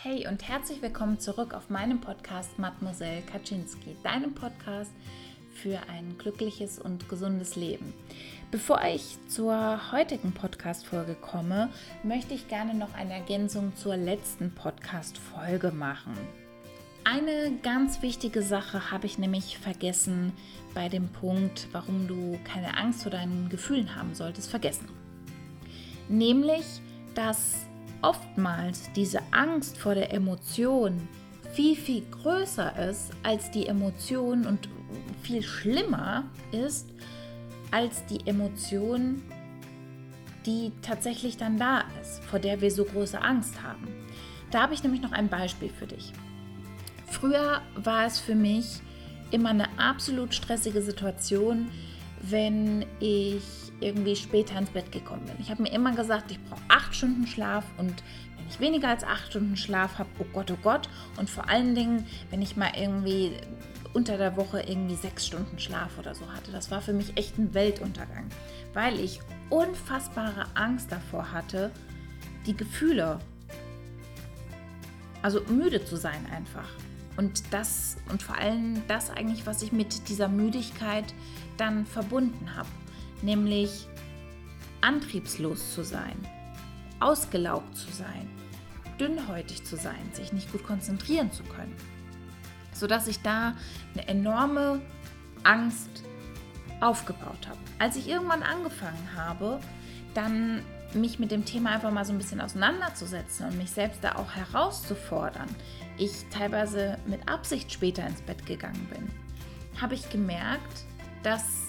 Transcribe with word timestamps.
Hey 0.00 0.28
und 0.28 0.46
herzlich 0.46 0.80
willkommen 0.80 1.18
zurück 1.18 1.54
auf 1.54 1.70
meinem 1.70 2.00
Podcast 2.00 2.56
Mademoiselle 2.56 3.20
Kaczynski, 3.22 3.96
deinem 4.04 4.32
Podcast 4.32 4.92
für 5.50 5.80
ein 5.90 6.16
glückliches 6.18 6.78
und 6.78 7.08
gesundes 7.08 7.56
Leben. 7.56 7.92
Bevor 8.52 8.80
ich 8.84 9.18
zur 9.26 9.90
heutigen 9.90 10.30
Podcast-Folge 10.30 11.16
komme, 11.16 11.70
möchte 12.04 12.32
ich 12.32 12.46
gerne 12.46 12.74
noch 12.74 12.94
eine 12.94 13.12
Ergänzung 13.12 13.74
zur 13.74 13.96
letzten 13.96 14.54
Podcast-Folge 14.54 15.72
machen. 15.72 16.16
Eine 17.02 17.58
ganz 17.64 18.00
wichtige 18.00 18.42
Sache 18.42 18.92
habe 18.92 19.06
ich 19.06 19.18
nämlich 19.18 19.58
vergessen 19.58 20.32
bei 20.74 20.88
dem 20.88 21.08
Punkt, 21.08 21.66
warum 21.72 22.06
du 22.06 22.38
keine 22.44 22.76
Angst 22.76 23.02
vor 23.02 23.10
deinen 23.10 23.48
Gefühlen 23.48 23.96
haben 23.96 24.14
solltest, 24.14 24.48
vergessen. 24.48 24.88
Nämlich, 26.08 26.64
dass 27.16 27.67
oftmals 28.02 28.90
diese 28.94 29.20
Angst 29.30 29.76
vor 29.78 29.94
der 29.94 30.12
Emotion 30.12 31.08
viel, 31.52 31.76
viel 31.76 32.02
größer 32.10 32.88
ist 32.88 33.10
als 33.22 33.50
die 33.50 33.66
Emotion 33.66 34.46
und 34.46 34.68
viel 35.22 35.42
schlimmer 35.42 36.24
ist 36.52 36.88
als 37.70 38.04
die 38.06 38.26
Emotion, 38.26 39.22
die 40.46 40.72
tatsächlich 40.82 41.36
dann 41.36 41.58
da 41.58 41.84
ist, 42.00 42.22
vor 42.24 42.38
der 42.38 42.60
wir 42.60 42.70
so 42.70 42.84
große 42.84 43.20
Angst 43.20 43.62
haben. 43.62 43.88
Da 44.50 44.62
habe 44.62 44.74
ich 44.74 44.82
nämlich 44.82 45.02
noch 45.02 45.12
ein 45.12 45.28
Beispiel 45.28 45.68
für 45.68 45.86
dich. 45.86 46.12
Früher 47.06 47.60
war 47.74 48.06
es 48.06 48.18
für 48.18 48.34
mich 48.34 48.80
immer 49.30 49.50
eine 49.50 49.78
absolut 49.78 50.34
stressige 50.34 50.80
Situation, 50.80 51.70
wenn 52.22 52.86
ich 53.00 53.42
irgendwie 53.80 54.16
später 54.16 54.58
ins 54.58 54.70
Bett 54.70 54.90
gekommen 54.92 55.24
bin. 55.26 55.36
Ich 55.40 55.50
habe 55.50 55.62
mir 55.62 55.72
immer 55.72 55.94
gesagt, 55.94 56.30
ich 56.30 56.42
brauche 56.44 56.62
acht 56.68 56.94
Stunden 56.94 57.26
Schlaf 57.26 57.64
und 57.76 58.02
wenn 58.36 58.48
ich 58.48 58.60
weniger 58.60 58.88
als 58.88 59.04
acht 59.04 59.28
Stunden 59.28 59.56
Schlaf 59.56 59.98
habe, 59.98 60.08
oh 60.18 60.26
Gott, 60.32 60.50
oh 60.50 60.58
Gott. 60.62 60.88
Und 61.16 61.28
vor 61.28 61.48
allen 61.48 61.74
Dingen, 61.74 62.06
wenn 62.30 62.42
ich 62.42 62.56
mal 62.56 62.72
irgendwie 62.76 63.32
unter 63.94 64.16
der 64.16 64.36
Woche 64.36 64.60
irgendwie 64.60 64.94
sechs 64.94 65.26
Stunden 65.26 65.58
Schlaf 65.58 65.98
oder 65.98 66.14
so 66.14 66.30
hatte. 66.32 66.52
Das 66.52 66.70
war 66.70 66.80
für 66.80 66.92
mich 66.92 67.16
echt 67.16 67.38
ein 67.38 67.54
Weltuntergang, 67.54 68.26
weil 68.74 69.00
ich 69.00 69.20
unfassbare 69.50 70.46
Angst 70.54 70.92
davor 70.92 71.32
hatte, 71.32 71.70
die 72.46 72.56
Gefühle, 72.56 73.18
also 75.22 75.40
müde 75.48 75.84
zu 75.84 75.96
sein 75.96 76.26
einfach. 76.32 76.68
Und 77.16 77.42
das 77.52 77.96
und 78.10 78.22
vor 78.22 78.36
allem 78.36 78.82
das 78.86 79.10
eigentlich, 79.10 79.46
was 79.46 79.62
ich 79.62 79.72
mit 79.72 80.08
dieser 80.08 80.28
Müdigkeit 80.28 81.12
dann 81.56 81.84
verbunden 81.84 82.54
habe 82.54 82.68
nämlich 83.22 83.88
antriebslos 84.80 85.74
zu 85.74 85.84
sein, 85.84 86.16
ausgelaugt 87.00 87.76
zu 87.76 87.90
sein, 87.92 88.28
dünnhäutig 88.98 89.64
zu 89.64 89.76
sein, 89.76 90.10
sich 90.12 90.32
nicht 90.32 90.50
gut 90.52 90.64
konzentrieren 90.64 91.30
zu 91.32 91.42
können. 91.44 91.74
Sodass 92.72 93.08
ich 93.08 93.20
da 93.22 93.54
eine 93.94 94.06
enorme 94.08 94.80
Angst 95.42 96.04
aufgebaut 96.80 97.48
habe. 97.48 97.58
Als 97.78 97.96
ich 97.96 98.08
irgendwann 98.08 98.42
angefangen 98.42 99.08
habe, 99.16 99.60
dann 100.14 100.62
mich 100.94 101.18
mit 101.18 101.30
dem 101.30 101.44
Thema 101.44 101.70
einfach 101.70 101.90
mal 101.90 102.04
so 102.04 102.12
ein 102.12 102.18
bisschen 102.18 102.40
auseinanderzusetzen 102.40 103.46
und 103.46 103.58
mich 103.58 103.70
selbst 103.70 104.02
da 104.02 104.16
auch 104.16 104.32
herauszufordern, 104.32 105.48
ich 105.98 106.24
teilweise 106.30 106.98
mit 107.06 107.28
Absicht 107.28 107.72
später 107.72 108.06
ins 108.06 108.22
Bett 108.22 108.46
gegangen 108.46 108.88
bin, 108.90 109.10
habe 109.80 109.94
ich 109.94 110.08
gemerkt, 110.10 110.84
dass 111.22 111.68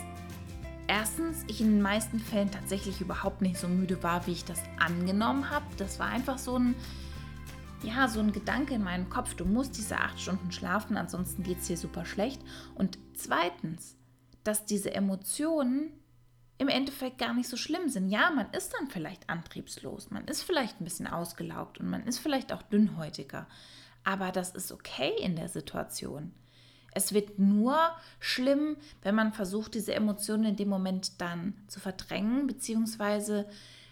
erstens 0.90 1.45
ich 1.48 1.62
in 1.62 1.68
den 1.68 1.82
meisten 1.82 2.20
Fällen 2.20 2.52
tatsächlich 2.52 3.00
überhaupt 3.00 3.42
nicht 3.42 3.58
so 3.58 3.68
müde 3.68 4.02
war, 4.02 4.26
wie 4.26 4.32
ich 4.32 4.44
das 4.44 4.59
angenommen 4.80 5.52
habe. 5.52 5.66
Das 5.78 6.00
war 6.00 6.08
einfach 6.08 6.40
so 6.40 6.58
ein, 6.58 6.76
ja, 7.84 8.08
so 8.08 8.20
ein 8.20 8.34
Gedanke 8.34 8.73
in 8.73 8.84
meinem 8.84 9.08
Kopf. 9.08 9.36
Du 9.36 9.46
musst 9.46 9.78
diese 9.78 9.98
acht 10.00 10.20
Stunden 10.20 10.52
schlafen, 10.52 10.98
ansonsten 10.98 11.44
geht 11.44 11.59
es 11.59 11.68
dir 11.68 11.78
super 11.78 12.06
schlecht. 12.06 12.42
Und 12.73 12.98
zweitens, 13.14 13.96
dass 14.44 14.66
diese 14.66 14.92
Emotionen 14.94 15.92
im 16.58 16.68
Endeffekt 16.68 17.19
gar 17.19 17.36
nicht 17.36 17.47
so 17.47 17.56
schlimm 17.56 17.88
sind. 17.88 18.09
Ja, 18.09 18.31
man 18.31 18.50
ist 18.52 18.74
dann 18.74 18.90
vielleicht 18.90 19.30
antriebslos, 19.30 20.09
man 20.09 20.25
ist 20.25 20.42
vielleicht 20.42 20.81
ein 20.81 20.84
bisschen 20.84 21.08
ausgelaugt 21.08 21.80
und 21.80 21.88
man 21.88 22.06
ist 22.08 22.18
vielleicht 22.18 22.52
auch 22.52 22.63
dünnhäutiger. 22.63 23.47
Aber 24.03 24.31
das 24.31 24.52
ist 24.52 24.72
okay 24.72 25.13
in 25.22 25.36
der 25.36 25.50
Situation. 25.50 26.34
Es 26.94 27.13
wird 27.13 27.39
nur 27.39 27.77
schlimm, 28.19 28.77
wenn 29.01 29.16
man 29.16 29.33
versucht, 29.33 29.73
diese 29.73 29.94
Emotionen 29.94 30.45
in 30.45 30.55
dem 30.55 30.69
Moment 30.69 31.22
dann 31.22 31.53
zu 31.67 31.79
verdrängen, 31.79 32.47
beziehungsweise 32.47 33.47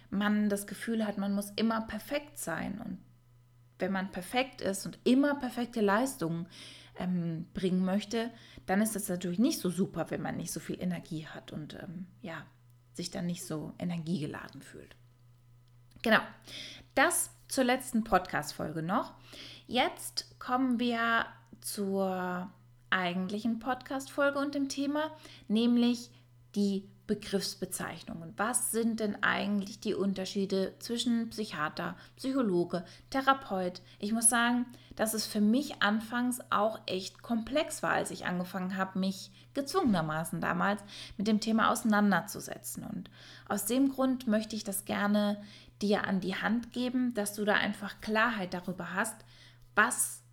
man 0.09 0.49
das 0.49 0.67
Gefühl 0.67 1.05
hat, 1.05 1.17
man 1.17 1.33
muss 1.33 1.51
immer 1.55 1.81
perfekt 1.81 2.37
sein. 2.37 2.79
Und 2.83 2.97
wenn 3.79 3.91
man 3.91 4.11
perfekt 4.11 4.61
ist 4.61 4.85
und 4.85 4.97
immer 5.03 5.35
perfekte 5.35 5.81
Leistungen 5.81 6.47
ähm, 6.97 7.47
bringen 7.53 7.83
möchte, 7.85 8.31
dann 8.65 8.81
ist 8.81 8.95
das 8.95 9.09
natürlich 9.09 9.39
nicht 9.39 9.59
so 9.59 9.69
super, 9.69 10.09
wenn 10.09 10.21
man 10.21 10.37
nicht 10.37 10.51
so 10.51 10.59
viel 10.59 10.81
Energie 10.81 11.27
hat 11.27 11.51
und 11.51 11.75
ähm, 11.75 12.07
ja, 12.21 12.45
sich 12.93 13.11
dann 13.11 13.27
nicht 13.27 13.45
so 13.45 13.73
energiegeladen 13.77 14.61
fühlt. 14.61 14.95
Genau, 16.01 16.19
das 16.95 17.31
zur 17.47 17.63
letzten 17.63 18.03
Podcast-Folge 18.03 18.81
noch. 18.81 19.13
Jetzt 19.67 20.39
kommen 20.39 20.79
wir 20.79 21.25
zur 21.61 22.51
eigentlichen 22.89 23.59
Podcast-Folge 23.59 24.39
und 24.39 24.55
dem 24.55 24.69
Thema, 24.69 25.11
nämlich 25.47 26.09
die 26.55 26.87
Begriffsbezeichnungen. 27.07 28.33
Was 28.35 28.71
sind 28.71 28.99
denn 28.99 29.23
eigentlich 29.23 29.79
die 29.79 29.93
Unterschiede 29.93 30.75
zwischen 30.79 31.29
Psychiater, 31.29 31.95
Psychologe, 32.17 32.83
Therapeut? 33.09 33.81
Ich 33.97 34.11
muss 34.11 34.29
sagen, 34.29 34.65
dass 34.97 35.13
es 35.13 35.25
für 35.25 35.39
mich 35.39 35.81
anfangs 35.81 36.39
auch 36.49 36.79
echt 36.85 37.21
komplex 37.21 37.81
war, 37.81 37.91
als 37.91 38.11
ich 38.11 38.25
angefangen 38.25 38.75
habe, 38.75 38.99
mich 38.99 39.31
gezwungenermaßen 39.53 40.41
damals 40.41 40.83
mit 41.17 41.27
dem 41.27 41.39
Thema 41.39 41.71
auseinanderzusetzen. 41.71 42.83
Und 42.83 43.09
aus 43.47 43.65
dem 43.65 43.89
Grund 43.89 44.27
möchte 44.27 44.55
ich 44.55 44.65
das 44.65 44.83
gerne 44.83 45.41
dir 45.81 46.05
an 46.05 46.19
die 46.19 46.35
Hand 46.35 46.73
geben, 46.73 47.13
dass 47.13 47.33
du 47.33 47.45
da 47.45 47.53
einfach 47.53 48.01
Klarheit 48.01 48.53
darüber 48.53 48.93
hast, 48.93 49.15
was 49.75 50.23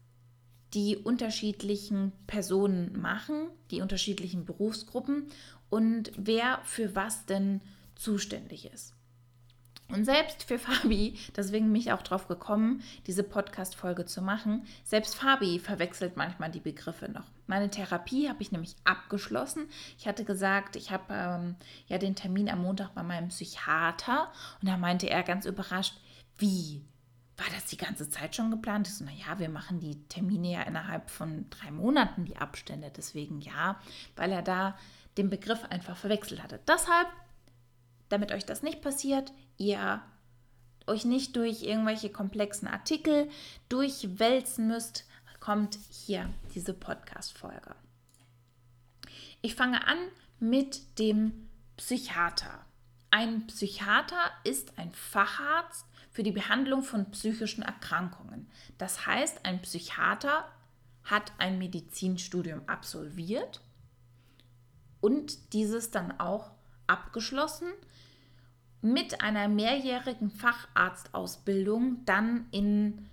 die 0.75 0.97
unterschiedlichen 0.97 2.13
Personen 2.27 3.01
machen, 3.01 3.49
die 3.71 3.81
unterschiedlichen 3.81 4.45
Berufsgruppen 4.45 5.29
und 5.71 6.13
wer 6.17 6.61
für 6.65 6.95
was 6.95 7.27
denn 7.27 7.61
zuständig 7.95 8.67
ist. 8.73 8.95
Und 9.89 10.07
selbst 10.07 10.45
für 10.45 10.59
Fabi, 10.59 11.19
deswegen 11.37 11.71
mich 11.71 11.93
auch 11.93 12.03
drauf 12.03 12.27
gekommen, 12.27 12.83
diese 13.07 13.23
Podcast-Folge 13.23 14.07
zu 14.07 14.23
machen, 14.23 14.67
selbst 14.83 15.15
Fabi 15.15 15.59
verwechselt 15.59 16.17
manchmal 16.17 16.51
die 16.51 16.61
Begriffe 16.61 17.11
noch. 17.11 17.27
Meine 17.47 17.71
Therapie 17.71 18.29
habe 18.29 18.43
ich 18.43 18.51
nämlich 18.51 18.77
abgeschlossen. 18.85 19.69
Ich 19.99 20.09
hatte 20.09 20.25
gesagt, 20.25 20.77
ich 20.77 20.91
habe 20.91 21.05
ähm, 21.11 21.57
ja 21.87 21.99
den 21.99 22.17
Termin 22.17 22.49
am 22.49 22.63
Montag 22.63 22.95
bei 22.95 23.03
meinem 23.03 23.29
Psychiater 23.29 24.33
und 24.63 24.69
da 24.69 24.79
meinte 24.79 25.11
er 25.11 25.23
ganz 25.23 25.45
überrascht, 25.45 25.95
wie? 26.39 26.83
War 27.37 27.47
das 27.53 27.67
die 27.67 27.77
ganze 27.77 28.09
Zeit 28.09 28.37
schon 28.37 28.51
geplant? 28.51 28.87
Ich 28.87 28.95
so, 28.95 29.05
naja, 29.05 29.39
wir 29.39 29.49
machen 29.49 29.81
die 29.81 30.03
Termine 30.09 30.53
ja 30.53 30.63
innerhalb 30.63 31.11
von 31.11 31.51
drei 31.51 31.71
Monaten, 31.71 32.25
die 32.25 32.37
Abstände. 32.37 32.93
Deswegen 32.97 33.41
ja, 33.41 33.81
weil 34.15 34.31
er 34.31 34.43
da 34.43 34.79
den 35.17 35.31
Begriff 35.31 35.65
einfach 35.65 35.97
verwechselt 35.97 36.43
hatte. 36.43 36.61
Deshalb, 36.67 37.09
damit 38.09 38.31
euch 38.31 38.45
das 38.45 38.63
nicht 38.63 38.83
passiert, 38.83 39.33
ihr 39.57 40.01
euch 40.87 41.05
nicht 41.05 41.35
durch 41.37 41.63
irgendwelche 41.63 42.11
komplexen 42.11 42.69
Artikel 42.69 43.29
durchwälzen 43.69 44.69
müsst, 44.69 45.05
kommt 45.41 45.79
hier 45.91 46.33
diese 46.55 46.73
Podcast-Folge. 46.73 47.75
Ich 49.43 49.55
fange 49.55 49.87
an 49.87 49.99
mit 50.41 50.99
dem 50.99 51.49
Psychiater. 51.77 52.65
Ein 53.11 53.47
Psychiater 53.47 54.31
ist 54.45 54.79
ein 54.79 54.93
Facharzt 54.95 55.87
für 56.15 56.23
die 56.23 56.31
Behandlung 56.31 56.85
von 56.85 57.11
psychischen 57.11 57.63
Erkrankungen. 57.63 58.47
Das 58.79 59.05
heißt, 59.05 59.45
ein 59.45 59.61
Psychiater 59.63 60.49
hat 61.03 61.33
ein 61.39 61.59
Medizinstudium 61.59 62.63
absolviert 62.69 63.61
und 65.01 65.53
dieses 65.53 65.91
dann 65.91 66.19
auch 66.21 66.53
abgeschlossen 66.87 67.67
mit 68.81 69.23
einer 69.23 69.49
mehrjährigen 69.49 70.31
Facharztausbildung 70.31 72.05
dann 72.05 72.47
in 72.53 73.11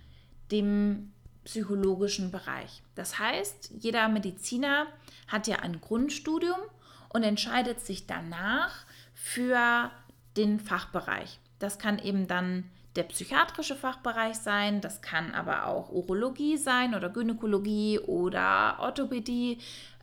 dem 0.52 1.12
psychologischen 1.44 2.30
Bereich. 2.30 2.84
Das 2.94 3.18
heißt, 3.18 3.72
jeder 3.80 4.08
Mediziner 4.08 4.86
hat 5.26 5.48
ja 5.48 5.56
ein 5.56 5.80
Grundstudium 5.80 6.60
und 7.08 7.24
entscheidet 7.24 7.80
sich 7.80 8.06
danach 8.06 8.86
für 9.12 9.90
den 10.36 10.60
Fachbereich. 10.60 11.40
Das 11.58 11.80
kann 11.80 11.98
eben 11.98 12.28
dann 12.28 12.70
der 12.96 13.04
psychiatrische 13.04 13.74
Fachbereich 13.74 14.36
sein, 14.36 14.80
das 14.80 15.00
kann 15.00 15.32
aber 15.34 15.66
auch 15.66 15.90
Urologie 15.90 16.56
sein 16.58 16.94
oder 16.94 17.08
Gynäkologie 17.08 17.98
oder 18.00 18.76
Orthopädie. 18.80 19.58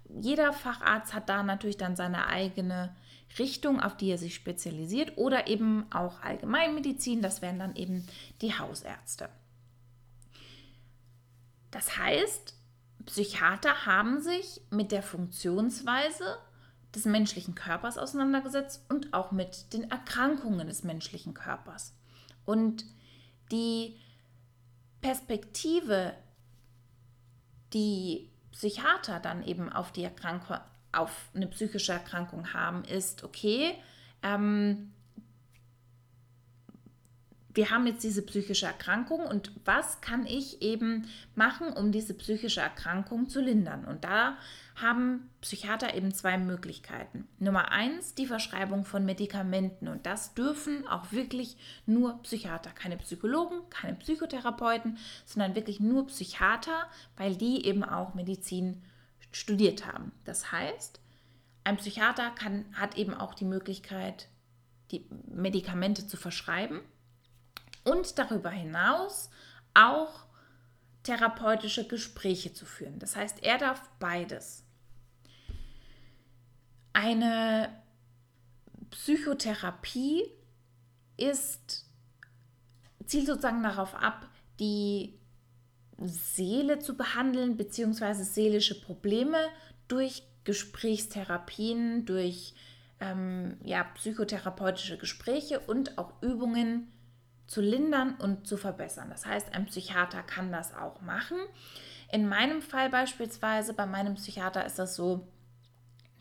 Jeder 0.10 0.54
Facharzt 0.54 1.14
hat 1.14 1.30
da 1.30 1.44
natürlich 1.44 1.78
dann 1.78 1.96
seine 1.96 2.28
eigene 2.28 2.96
Richtung, 3.38 3.80
auf 3.80 3.96
die 3.96 4.10
er 4.10 4.18
sich 4.18 4.34
spezialisiert 4.34 5.18
oder 5.18 5.48
eben 5.48 5.86
auch 5.92 6.22
Allgemeinmedizin, 6.24 7.22
das 7.22 7.44
wären 7.44 7.60
dann 7.60 7.76
eben 7.76 8.08
die 8.42 8.58
Hausärzte. 8.58 9.30
Das 11.70 11.98
heißt, 11.98 12.56
Psychiater 13.06 13.86
haben 13.86 14.22
sich 14.22 14.62
mit 14.72 14.92
der 14.92 15.04
Funktionsweise 15.04 16.40
des 16.96 17.06
menschlichen 17.06 17.54
Körpers 17.54 18.00
auseinandergesetzt 18.00 18.84
und 18.90 19.14
auch 19.14 19.32
mit 19.32 19.74
den 19.74 19.92
Erkrankungen 19.92 20.68
des 20.68 20.84
menschlichen 20.84 21.36
Körpers. 21.36 21.94
Und 22.46 22.86
die 23.52 24.00
Perspektive, 25.02 26.14
die 27.74 28.30
Psychiater 28.52 29.20
dann 29.20 29.44
eben 29.44 29.72
auf 29.72 29.92
die 29.92 30.04
Erkrankung, 30.04 30.58
auf 30.92 31.30
eine 31.34 31.48
psychische 31.48 31.94
Erkrankung 31.94 32.54
haben, 32.54 32.84
ist, 32.84 33.24
okay, 33.24 33.76
ähm, 34.24 34.94
wir 37.60 37.72
haben 37.72 37.88
jetzt 37.88 38.06
diese 38.06 38.22
psychische 38.22 38.68
Erkrankung 38.68 39.26
und 39.26 39.52
was 39.66 40.00
kann 40.00 40.26
ich 40.26 40.62
eben 40.62 41.10
machen, 41.36 41.74
um 41.74 41.92
diese 41.92 42.14
psychische 42.14 42.62
Erkrankung 42.62 43.28
zu 43.28 43.42
lindern? 43.42 43.84
Und 43.84 44.06
da 44.06 44.38
haben 44.76 45.30
Psychiater 45.42 45.94
eben 45.94 46.14
zwei 46.14 46.38
Möglichkeiten. 46.38 47.28
Nummer 47.38 47.70
eins, 47.74 48.16
die 48.16 48.28
Verschreibung 48.28 48.86
von 48.86 49.04
Medikamenten. 49.04 49.90
Und 49.90 50.06
das 50.06 50.34
dürfen 50.36 50.88
auch 50.88 51.12
wirklich 51.12 51.58
nur 51.86 52.24
Psychiater, 52.24 52.70
keine 52.70 52.96
Psychologen, 52.96 53.60
keine 53.70 53.96
Psychotherapeuten, 53.98 54.98
sondern 55.26 55.54
wirklich 55.54 55.82
nur 55.82 56.08
Psychiater, 56.08 56.86
weil 57.18 57.36
die 57.36 57.66
eben 57.66 57.84
auch 57.84 58.14
Medizin 58.14 58.84
studiert 59.32 59.86
haben. 59.86 60.14
Das 60.24 60.54
heißt, 60.54 61.02
ein 61.66 61.76
Psychiater 61.76 62.30
kann, 62.30 62.64
hat 62.72 62.98
eben 62.98 63.14
auch 63.14 63.34
die 63.34 63.44
Möglichkeit, 63.44 64.30
die 64.92 65.06
Medikamente 65.28 66.08
zu 66.08 66.16
verschreiben 66.16 66.80
und 67.90 68.20
darüber 68.20 68.50
hinaus 68.50 69.30
auch 69.74 70.26
therapeutische 71.04 71.88
Gespräche 71.88 72.54
zu 72.54 72.66
führen. 72.66 73.00
Das 73.00 73.16
heißt, 73.16 73.44
er 73.44 73.58
darf 73.58 73.82
beides. 74.00 74.64
Eine 76.94 77.70
Psychotherapie 78.92 80.24
ist, 81.18 81.86
zielt 83.06 83.28
sozusagen 83.28 83.64
darauf 83.64 83.96
ab, 83.96 84.30
die 84.60 85.18
Seele 85.98 86.80
zu 86.80 86.96
behandeln, 86.96 87.58
beziehungsweise 87.58 88.24
seelische 88.24 88.80
Probleme 88.80 89.38
durch 89.88 90.24
Gesprächstherapien, 90.44 92.06
durch 92.06 92.54
ähm, 93.00 93.58
ja, 93.64 93.84
psychotherapeutische 93.84 94.98
Gespräche 94.98 95.60
und 95.60 95.98
auch 95.98 96.22
Übungen 96.22 96.92
zu 97.50 97.62
lindern 97.62 98.14
und 98.16 98.48
zu 98.48 98.58
verbessern. 98.58 99.10
Das 99.10 99.26
heißt, 99.26 99.56
ein 99.56 99.66
Psychiater 99.66 100.22
kann 100.22 100.52
das 100.52 100.76
auch 100.76 101.02
machen. 101.02 101.38
In 102.12 102.30
meinem 102.30 102.62
Fall 102.62 102.92
beispielsweise, 102.92 103.74
bei 103.74 103.88
meinem 103.88 104.16
Psychiater 104.16 104.66
ist 104.66 104.78
das 104.78 104.96
so, 104.96 105.28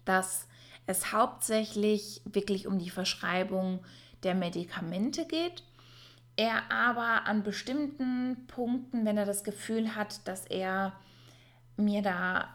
dass 0.06 0.48
es 0.86 1.12
hauptsächlich 1.12 2.22
wirklich 2.24 2.66
um 2.66 2.78
die 2.78 2.88
Verschreibung 2.88 3.84
der 4.22 4.34
Medikamente 4.34 5.26
geht. 5.26 5.64
Er 6.36 6.72
aber 6.72 7.26
an 7.26 7.42
bestimmten 7.42 8.46
Punkten, 8.46 9.04
wenn 9.04 9.18
er 9.18 9.26
das 9.26 9.44
Gefühl 9.44 9.94
hat, 9.94 10.26
dass 10.26 10.46
er 10.46 10.94
mir 11.76 12.00
da 12.00 12.48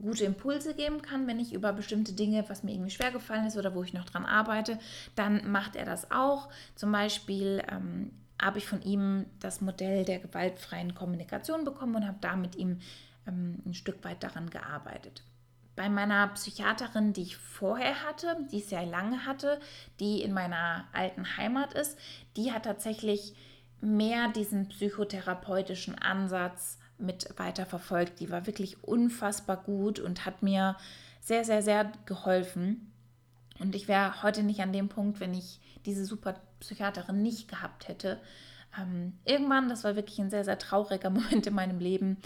gute 0.00 0.24
Impulse 0.24 0.74
geben 0.74 1.02
kann, 1.02 1.26
wenn 1.26 1.38
ich 1.40 1.52
über 1.52 1.72
bestimmte 1.72 2.12
Dinge, 2.12 2.44
was 2.48 2.62
mir 2.62 2.72
irgendwie 2.72 2.90
schwer 2.90 3.10
gefallen 3.10 3.46
ist 3.46 3.56
oder 3.56 3.74
wo 3.74 3.82
ich 3.82 3.94
noch 3.94 4.04
dran 4.04 4.26
arbeite, 4.26 4.78
dann 5.14 5.50
macht 5.50 5.76
er 5.76 5.84
das 5.84 6.10
auch. 6.10 6.48
Zum 6.74 6.92
Beispiel 6.92 7.62
ähm, 7.70 8.10
habe 8.40 8.58
ich 8.58 8.66
von 8.66 8.82
ihm 8.82 9.26
das 9.40 9.60
Modell 9.60 10.04
der 10.04 10.18
gewaltfreien 10.18 10.94
Kommunikation 10.94 11.64
bekommen 11.64 11.96
und 11.96 12.06
habe 12.06 12.18
da 12.20 12.36
mit 12.36 12.56
ihm 12.56 12.80
ähm, 13.26 13.62
ein 13.64 13.74
Stück 13.74 14.04
weit 14.04 14.22
daran 14.22 14.50
gearbeitet. 14.50 15.22
Bei 15.76 15.88
meiner 15.88 16.28
Psychiaterin, 16.28 17.12
die 17.12 17.22
ich 17.22 17.36
vorher 17.36 18.04
hatte, 18.04 18.36
die 18.52 18.58
ich 18.58 18.66
sehr 18.66 18.86
lange 18.86 19.26
hatte, 19.26 19.60
die 19.98 20.22
in 20.22 20.32
meiner 20.32 20.84
alten 20.92 21.36
Heimat 21.36 21.74
ist, 21.74 21.98
die 22.36 22.52
hat 22.52 22.64
tatsächlich 22.64 23.34
mehr 23.80 24.28
diesen 24.28 24.68
psychotherapeutischen 24.68 25.98
Ansatz 25.98 26.78
mit 26.98 27.38
weiter 27.38 27.66
verfolgt. 27.66 28.20
Die 28.20 28.30
war 28.30 28.46
wirklich 28.46 28.82
unfassbar 28.84 29.56
gut 29.56 29.98
und 29.98 30.24
hat 30.26 30.42
mir 30.42 30.76
sehr, 31.20 31.44
sehr, 31.44 31.62
sehr 31.62 31.90
geholfen. 32.06 32.92
Und 33.58 33.74
ich 33.74 33.88
wäre 33.88 34.22
heute 34.22 34.42
nicht 34.42 34.60
an 34.60 34.72
dem 34.72 34.88
Punkt, 34.88 35.20
wenn 35.20 35.34
ich 35.34 35.60
diese 35.86 36.04
super 36.04 36.40
Psychiaterin 36.60 37.22
nicht 37.22 37.48
gehabt 37.48 37.88
hätte. 37.88 38.20
Ähm, 38.80 39.18
irgendwann, 39.24 39.68
das 39.68 39.84
war 39.84 39.96
wirklich 39.96 40.18
ein 40.18 40.30
sehr, 40.30 40.44
sehr 40.44 40.58
trauriger 40.58 41.10
Moment 41.10 41.46
in 41.46 41.54
meinem 41.54 41.78
Leben. 41.78 42.18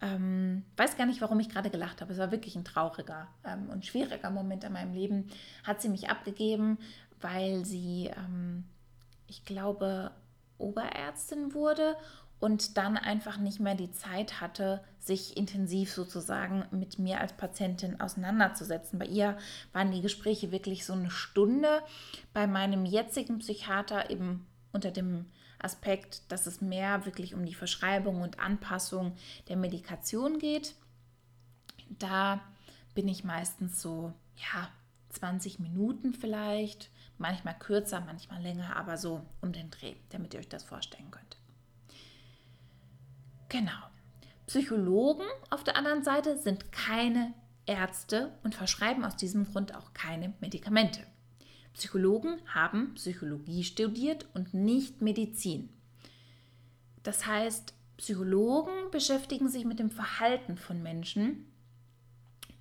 Ähm, 0.00 0.64
weiß 0.76 0.96
gar 0.96 1.06
nicht, 1.06 1.20
warum 1.20 1.40
ich 1.40 1.48
gerade 1.48 1.70
gelacht 1.70 2.00
habe. 2.00 2.12
Es 2.12 2.18
war 2.18 2.30
wirklich 2.30 2.54
ein 2.54 2.64
trauriger 2.64 3.28
ähm, 3.44 3.68
und 3.70 3.84
schwieriger 3.84 4.30
Moment 4.30 4.64
in 4.64 4.72
meinem 4.72 4.94
Leben. 4.94 5.28
Hat 5.64 5.82
sie 5.82 5.88
mich 5.88 6.08
abgegeben, 6.08 6.78
weil 7.20 7.64
sie, 7.64 8.10
ähm, 8.16 8.64
ich 9.26 9.44
glaube, 9.44 10.12
Oberärztin 10.58 11.54
wurde 11.54 11.96
und 12.40 12.76
dann 12.76 12.96
einfach 12.96 13.38
nicht 13.38 13.60
mehr 13.60 13.74
die 13.74 13.90
Zeit 13.90 14.40
hatte, 14.40 14.82
sich 15.00 15.36
intensiv 15.36 15.92
sozusagen 15.92 16.64
mit 16.70 16.98
mir 16.98 17.20
als 17.20 17.32
Patientin 17.32 18.00
auseinanderzusetzen. 18.00 18.98
Bei 18.98 19.06
ihr 19.06 19.36
waren 19.72 19.90
die 19.90 20.02
Gespräche 20.02 20.52
wirklich 20.52 20.84
so 20.84 20.92
eine 20.92 21.10
Stunde. 21.10 21.82
Bei 22.32 22.46
meinem 22.46 22.84
jetzigen 22.84 23.38
Psychiater 23.38 24.10
eben 24.10 24.46
unter 24.72 24.90
dem 24.90 25.26
Aspekt, 25.58 26.30
dass 26.30 26.46
es 26.46 26.60
mehr 26.60 27.04
wirklich 27.04 27.34
um 27.34 27.44
die 27.44 27.54
Verschreibung 27.54 28.22
und 28.22 28.38
Anpassung 28.38 29.16
der 29.48 29.56
Medikation 29.56 30.38
geht. 30.38 30.74
Da 31.98 32.40
bin 32.94 33.08
ich 33.08 33.24
meistens 33.24 33.82
so, 33.82 34.12
ja, 34.36 34.68
20 35.10 35.58
Minuten 35.58 36.12
vielleicht, 36.12 36.90
manchmal 37.16 37.58
kürzer, 37.58 38.00
manchmal 38.00 38.42
länger, 38.42 38.76
aber 38.76 38.96
so 38.96 39.24
um 39.40 39.52
den 39.52 39.70
Dreh, 39.70 39.96
damit 40.10 40.34
ihr 40.34 40.40
euch 40.40 40.48
das 40.48 40.62
vorstellen 40.62 41.10
könnt. 41.10 41.37
Genau. 43.48 43.72
Psychologen 44.46 45.26
auf 45.50 45.64
der 45.64 45.76
anderen 45.76 46.02
Seite 46.02 46.38
sind 46.38 46.72
keine 46.72 47.34
Ärzte 47.66 48.32
und 48.42 48.54
verschreiben 48.54 49.04
aus 49.04 49.16
diesem 49.16 49.44
Grund 49.44 49.74
auch 49.74 49.92
keine 49.92 50.32
Medikamente. 50.40 51.00
Psychologen 51.74 52.40
haben 52.46 52.94
Psychologie 52.94 53.62
studiert 53.62 54.26
und 54.34 54.54
nicht 54.54 55.02
Medizin. 55.02 55.68
Das 57.02 57.26
heißt, 57.26 57.74
Psychologen 57.98 58.90
beschäftigen 58.90 59.48
sich 59.48 59.64
mit 59.64 59.78
dem 59.78 59.90
Verhalten 59.90 60.56
von 60.56 60.82
Menschen 60.82 61.46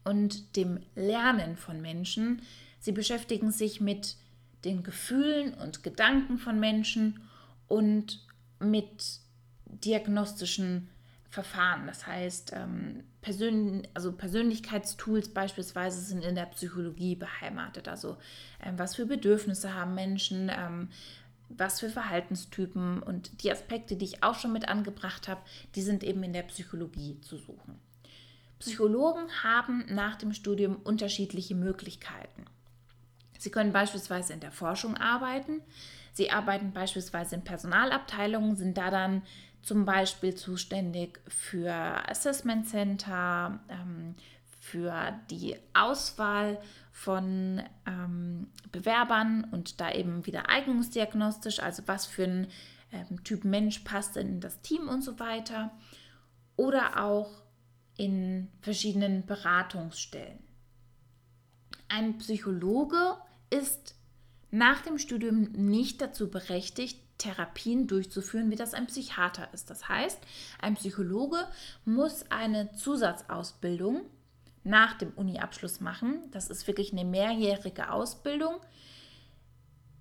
und 0.04 0.56
dem 0.56 0.80
Lernen 0.96 1.58
von 1.58 1.82
Menschen. 1.82 2.42
Sie 2.80 2.92
beschäftigen 2.92 3.52
sich 3.52 3.82
mit 3.82 4.18
den 4.66 4.84
Gefühlen 4.84 5.54
und 5.54 5.84
Gedanken 5.84 6.38
von 6.38 6.60
Menschen 6.60 7.22
und 7.68 8.26
mit 8.60 9.20
diagnostischen 9.70 10.90
Verfahren. 11.30 11.88
Das 11.88 12.08
heißt, 12.08 12.54
ähm, 12.56 13.04
Persön 13.22 13.86
also 13.94 14.14
Persönlichkeitstools 14.14 15.30
beispielsweise 15.30 16.00
sind 16.00 16.24
in 16.24 16.36
der 16.36 16.46
Psychologie 16.46 17.16
beheimatet. 17.16 17.88
Also 17.88 18.18
ähm, 18.64 18.80
was 18.80 18.96
für 18.96 19.06
Bedürfnisse 19.06 19.74
haben 19.74 19.96
Menschen, 19.96 20.50
ähm, 20.50 20.90
was 21.50 21.80
für 21.80 21.90
Verhaltenstypen 21.90 23.02
und 23.04 23.44
die 23.44 23.52
Aspekte, 23.52 23.96
die 23.96 24.06
ich 24.06 24.24
auch 24.24 24.36
schon 24.36 24.54
mit 24.54 24.68
angebracht 24.68 25.28
habe, 25.28 25.42
die 25.76 25.82
sind 25.82 26.04
eben 26.04 26.24
in 26.24 26.34
der 26.34 26.44
Psychologie 26.44 27.20
zu 27.22 27.38
suchen. 27.38 27.80
Psychologen 28.60 29.28
haben 29.44 29.86
nach 29.90 30.16
dem 30.16 30.34
Studium 30.34 30.78
unterschiedliche 30.78 31.56
Möglichkeiten. 31.56 32.46
Sie 33.38 33.52
können 33.52 33.72
beispielsweise 33.72 34.34
in 34.34 34.40
der 34.40 34.52
Forschung 34.52 34.98
arbeiten. 34.98 35.62
Sie 36.12 36.32
arbeiten 36.32 36.74
beispielsweise 36.74 37.36
in 37.36 37.44
Personalabteilungen, 37.44 38.56
sind 38.56 38.78
da 38.78 38.90
dann 38.90 39.22
zum 39.62 39.86
Beispiel 39.86 40.36
zuständig 40.36 41.20
für 41.28 41.74
Assessment 42.10 42.68
Center, 42.68 43.60
ähm, 43.70 44.16
für 44.60 45.14
die 45.30 45.56
Auswahl 45.74 46.60
von 46.92 47.62
ähm, 47.86 48.48
Bewerbern 48.72 49.48
und 49.52 49.80
da 49.80 49.92
eben 49.92 50.26
wieder 50.26 50.50
eignungsdiagnostisch, 50.50 51.60
also 51.60 51.84
was 51.86 52.06
für 52.06 52.24
ein 52.24 52.48
ähm, 52.92 53.24
Typ 53.24 53.46
Mensch 53.46 53.80
passt 53.80 54.18
in 54.18 54.42
das 54.42 54.62
Team 54.62 54.90
und 54.90 55.04
so 55.04 55.20
weiter. 55.20 55.72
Oder 56.56 57.04
auch 57.04 57.44
in 57.98 58.50
verschiedenen 58.62 59.26
Beratungsstellen. 59.26 60.40
Ein 61.88 62.18
Psychologe 62.18 63.16
ist 63.50 63.96
nach 64.52 64.82
dem 64.82 64.98
Studium 64.98 65.52
nicht 65.54 66.02
dazu 66.02 66.30
berechtigt, 66.30 67.02
Therapien 67.18 67.88
durchzuführen, 67.88 68.52
wie 68.52 68.56
das 68.56 68.74
ein 68.74 68.88
Psychiater 68.88 69.52
ist. 69.54 69.70
Das 69.70 69.90
heißt, 69.90 70.20
ein 70.62 70.76
Psychologe 70.76 71.48
muss 71.86 72.30
eine 72.30 72.72
Zusatzausbildung 72.74 74.02
nach 74.64 74.98
dem 74.98 75.12
Uni-Abschluss 75.12 75.80
machen. 75.80 76.30
Das 76.32 76.50
ist 76.50 76.68
wirklich 76.68 76.92
eine 76.92 77.06
mehrjährige 77.06 77.92
Ausbildung, 77.92 78.58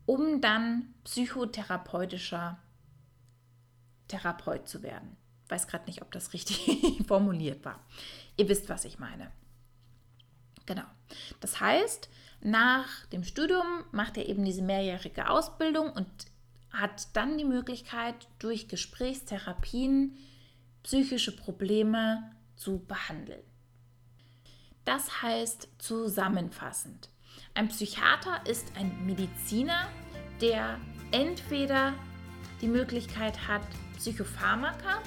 um 0.04 0.40
dann 0.40 0.94
psychotherapeutischer 1.04 2.58
Therapeut 4.08 4.68
zu 4.68 4.82
werden. 4.82 5.16
weiß 5.48 5.68
gerade 5.68 5.86
nicht, 5.86 6.02
ob 6.02 6.12
das 6.12 6.32
richtig 6.32 7.04
formuliert 7.06 7.64
war. 7.64 7.80
Ihr 8.36 8.48
wisst, 8.48 8.68
was 8.68 8.84
ich 8.84 8.98
meine. 8.98 9.30
Genau. 10.66 10.84
Das 11.40 11.60
heißt, 11.60 12.08
nach 12.40 13.06
dem 13.06 13.24
Studium 13.24 13.84
macht 13.92 14.16
er 14.16 14.28
eben 14.28 14.44
diese 14.44 14.62
mehrjährige 14.62 15.30
Ausbildung 15.30 15.90
und 15.92 16.08
hat 16.78 17.08
dann 17.14 17.38
die 17.38 17.44
Möglichkeit, 17.44 18.14
durch 18.38 18.68
Gesprächstherapien 18.68 20.16
psychische 20.82 21.34
Probleme 21.34 22.30
zu 22.56 22.78
behandeln. 22.86 23.42
Das 24.84 25.22
heißt 25.22 25.68
zusammenfassend, 25.78 27.10
ein 27.54 27.68
Psychiater 27.68 28.40
ist 28.46 28.72
ein 28.76 29.04
Mediziner, 29.04 29.88
der 30.40 30.78
entweder 31.10 31.94
die 32.60 32.68
Möglichkeit 32.68 33.48
hat, 33.48 33.62
Psychopharmaka, 33.96 35.02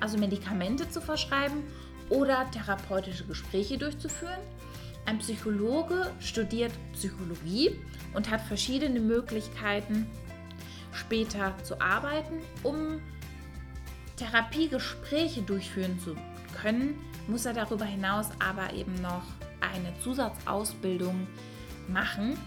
also 0.00 0.18
Medikamente 0.18 0.88
zu 0.88 1.00
verschreiben 1.00 1.64
oder 2.10 2.50
therapeutische 2.50 3.26
Gespräche 3.26 3.78
durchzuführen. 3.78 4.40
Ein 5.06 5.18
Psychologe 5.18 6.12
studiert 6.20 6.72
Psychologie 6.92 7.78
und 8.14 8.30
hat 8.30 8.40
verschiedene 8.40 9.00
Möglichkeiten, 9.00 10.06
später 10.94 11.54
zu 11.62 11.80
arbeiten. 11.80 12.40
Um 12.62 13.00
Therapiegespräche 14.16 15.42
durchführen 15.42 15.98
zu 15.98 16.14
können, 16.60 16.98
muss 17.26 17.46
er 17.46 17.52
darüber 17.52 17.84
hinaus 17.84 18.28
aber 18.38 18.72
eben 18.72 18.94
noch 19.02 19.24
eine 19.60 19.92
Zusatzausbildung 20.00 21.26
machen. 21.88 22.38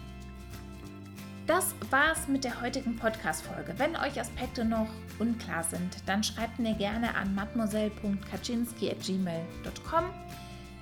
Das 1.46 1.76
war's 1.90 2.28
mit 2.28 2.44
der 2.44 2.62
heutigen 2.62 2.96
Podcast-Folge. 2.98 3.76
Wenn 3.78 3.96
euch 3.96 4.20
Aspekte 4.20 4.66
noch 4.66 4.90
unklar 5.18 5.64
sind, 5.64 5.96
dann 6.06 6.22
schreibt 6.24 6.60
mir 6.60 6.74
gerne 6.74 7.16
an 7.16 7.34
mademoiselle.kaczynski.gmail.com. 7.36 10.04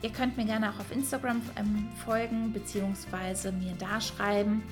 Ihr 0.01 0.09
könnt 0.09 0.37
mir 0.37 0.45
gerne 0.45 0.71
auch 0.71 0.79
auf 0.79 0.91
Instagram 0.91 1.43
ähm, 1.55 1.87
folgen 2.03 2.51
bzw. 2.51 3.51
mir 3.51 3.75
da 3.77 4.01
schreiben, 4.01 4.63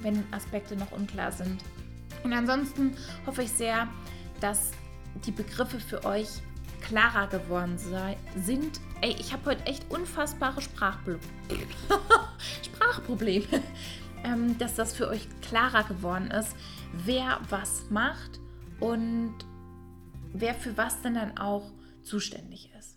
wenn 0.00 0.24
Aspekte 0.32 0.76
noch 0.76 0.92
unklar 0.92 1.30
sind. 1.30 1.62
Und 2.24 2.32
ansonsten 2.32 2.96
hoffe 3.26 3.42
ich 3.42 3.52
sehr, 3.52 3.86
dass 4.40 4.72
die 5.26 5.30
Begriffe 5.30 5.78
für 5.78 6.04
euch 6.04 6.28
klarer 6.80 7.28
geworden 7.28 7.78
sei, 7.78 8.16
sind. 8.36 8.80
Ey, 9.00 9.14
ich 9.18 9.32
habe 9.32 9.50
heute 9.50 9.66
echt 9.66 9.90
unfassbare 9.90 10.60
Sprachprobleme. 10.60 11.66
Sprachprobleme. 12.64 13.62
ähm, 14.24 14.58
dass 14.58 14.74
das 14.74 14.94
für 14.94 15.08
euch 15.08 15.28
klarer 15.42 15.84
geworden 15.84 16.30
ist, 16.30 16.56
wer 17.04 17.40
was 17.50 17.90
macht 17.90 18.40
und 18.80 19.34
wer 20.32 20.54
für 20.54 20.76
was 20.76 21.00
denn 21.02 21.14
dann 21.14 21.38
auch 21.38 21.70
zuständig 22.02 22.70
ist. 22.78 22.93